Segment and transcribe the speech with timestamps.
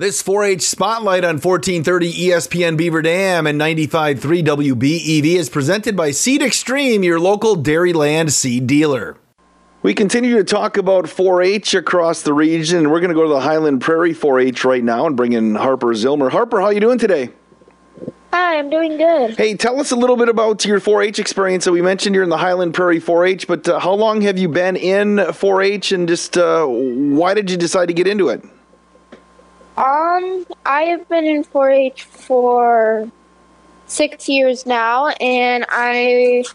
[0.00, 6.12] This 4 H spotlight on 1430 ESPN Beaver Dam and 95.3 WBEV is presented by
[6.12, 9.16] Seed Extreme, your local Dairyland seed dealer.
[9.82, 13.28] We continue to talk about 4 H across the region, we're going to go to
[13.28, 16.30] the Highland Prairie 4 H right now and bring in Harper Zillmer.
[16.30, 17.30] Harper, how are you doing today?
[18.32, 19.36] Hi, I'm doing good.
[19.36, 21.64] Hey, tell us a little bit about your 4 H experience.
[21.64, 24.38] So, we mentioned you're in the Highland Prairie 4 H, but uh, how long have
[24.38, 28.28] you been in 4 H and just uh, why did you decide to get into
[28.28, 28.44] it?
[30.18, 33.10] Um, I have been in 4-H for
[33.86, 36.54] six years now, and I've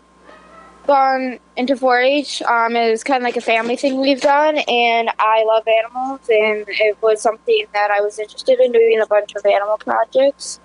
[0.86, 2.42] gone into 4-H.
[2.42, 6.22] Um, it was kind of like a family thing we've done, and I love animals,
[6.30, 10.60] and it was something that I was interested in doing a bunch of animal projects.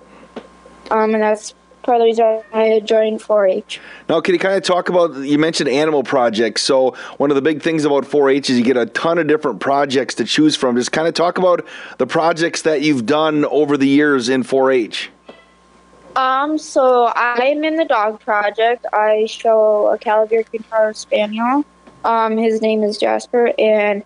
[0.91, 1.55] Um, and that's
[1.89, 3.81] part of the reason I joined 4-H.
[4.11, 5.17] Now, can you kind of talk about?
[5.17, 6.61] You mentioned animal projects.
[6.61, 9.61] So one of the big things about 4-H is you get a ton of different
[9.61, 10.77] projects to choose from.
[10.77, 11.67] Just kind of talk about
[11.97, 15.09] the projects that you've done over the years in 4-H.
[16.15, 18.85] Um, so I'm in the dog project.
[18.93, 21.65] I show a Cavalier Centaur Spaniel.
[22.05, 24.05] Um, his name is Jasper, and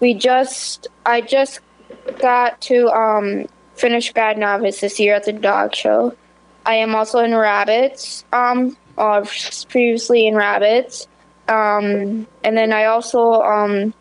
[0.00, 1.60] we just I just
[2.18, 6.16] got to um finish Guide Novice this year at the dog show.
[6.66, 8.24] I am also in rabbits.
[8.32, 9.24] Um, uh,
[9.68, 11.06] previously in rabbits.
[11.48, 13.94] Um, and then I also um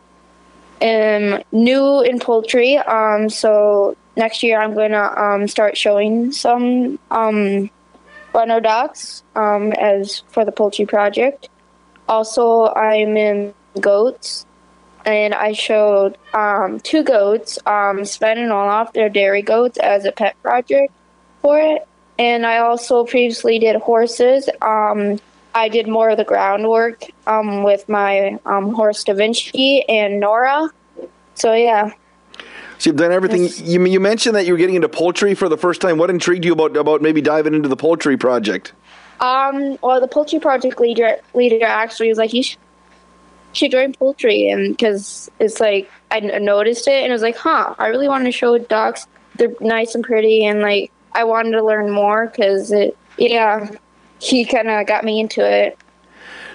[0.82, 2.78] am new in poultry.
[2.78, 7.70] Um, so next year I'm gonna um start showing some um
[8.34, 11.50] runner ducks um as for the poultry project.
[12.08, 14.46] Also, I'm in goats.
[15.06, 20.14] And I showed um, two goats, um, Sven and Olaf, they're dairy goats, as a
[20.14, 20.94] pet project
[21.42, 21.86] for it
[22.18, 24.50] and I also previously did horses.
[24.62, 25.20] Um,
[25.56, 30.70] I did more of the groundwork um, with my um, horse Da Vinci and Nora.
[31.36, 31.92] So yeah.
[32.80, 33.48] So you've done everything.
[33.66, 35.98] You, you mentioned that you were getting into poultry for the first time.
[35.98, 38.74] What intrigued you about about maybe diving into the poultry project?
[39.20, 44.76] Um, well, the poultry project leader leader actually was like, you should, join poultry, and
[44.76, 48.32] because it's like I noticed it and I was like, huh, I really want to
[48.32, 49.08] show ducks.
[49.36, 53.70] They're nice and pretty, and like I wanted to learn more because it, yeah,
[54.20, 55.78] he kind of got me into it.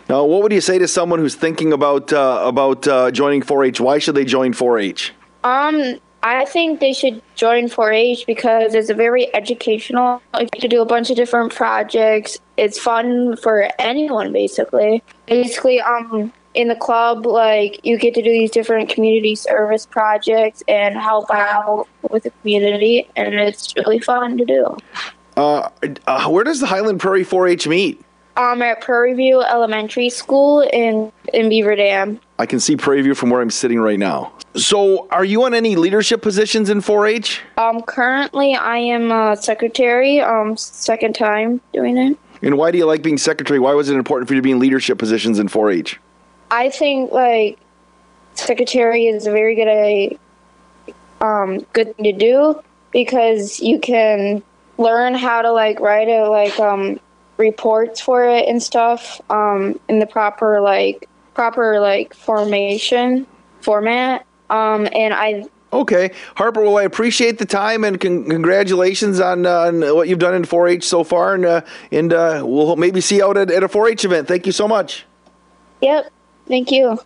[0.08, 3.80] Now, what would you say to someone who's thinking about uh, about uh, joining 4-H?
[3.80, 5.12] Why should they join 4-H?
[5.44, 10.22] Um, I think they should join 4-H because it's a very educational.
[10.34, 12.38] You get to do a bunch of different projects.
[12.56, 15.02] It's fun for anyone, basically.
[15.26, 20.62] Basically, um, in the club, like you get to do these different community service projects
[20.68, 24.76] and help out with the community, and it's really fun to do.
[25.36, 25.68] Uh,
[26.06, 28.00] uh, where does the Highland Prairie 4-H meet?
[28.36, 32.20] Um, at Prairie View Elementary School in in Beaver Dam.
[32.38, 34.32] I can see Prairie View from where I'm sitting right now.
[34.54, 37.42] So, are you on any leadership positions in 4-H?
[37.56, 40.20] Um, currently, I am a secretary.
[40.20, 42.16] Um, second time doing it.
[42.42, 43.58] And why do you like being secretary?
[43.58, 45.98] Why was it important for you to be in leadership positions in 4-H?
[46.50, 47.58] I think like
[48.34, 50.18] secretary is a very good
[51.20, 52.60] um good thing to do
[52.92, 54.42] because you can
[54.78, 57.00] learn how to like write a like um
[57.36, 63.26] reports for it and stuff um in the proper like proper like formation
[63.60, 66.62] format um and I Okay, Harper.
[66.62, 70.44] Well, I appreciate the time and con- congratulations on, uh, on, what you've done in
[70.44, 71.60] 4-H so far, and uh,
[71.92, 74.28] and uh, we'll maybe see you out at, at a 4-H event.
[74.28, 75.04] Thank you so much.
[75.82, 76.10] Yep.
[76.48, 76.98] Thank you.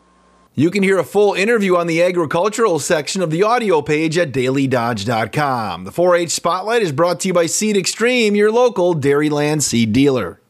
[0.55, 4.33] You can hear a full interview on the agricultural section of the audio page at
[4.33, 5.85] dailydodge.com.
[5.85, 9.95] The 4 H Spotlight is brought to you by Seed Extreme, your local Dairyland seed
[9.95, 10.42] dealer.